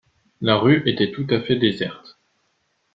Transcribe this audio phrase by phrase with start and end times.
[0.41, 2.17] La rue était tout à fait déserte.